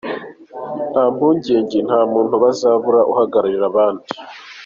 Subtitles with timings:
[0.91, 4.05] Nta mpungenge, nta muntu bazabura uhagararira abandi.